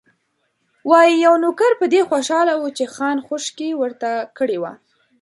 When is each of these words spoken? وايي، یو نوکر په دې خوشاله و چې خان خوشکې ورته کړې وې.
وايي، 0.89 1.13
یو 1.25 1.33
نوکر 1.43 1.71
په 1.79 1.85
دې 1.93 2.01
خوشاله 2.09 2.53
و 2.57 2.63
چې 2.77 2.85
خان 2.93 3.17
خوشکې 3.27 3.69
ورته 3.81 4.09
کړې 4.37 4.57
وې. 4.61 4.73